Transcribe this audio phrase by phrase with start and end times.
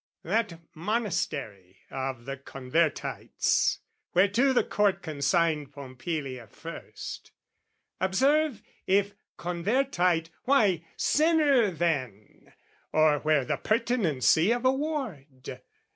[0.23, 3.77] That Monastery of the Convertites
[4.15, 7.31] Whereto the Court consigned Pompilia first,
[7.99, 12.51] Observe, if convertite, why, sinner then,
[12.91, 15.61] Or where the pertinency of award?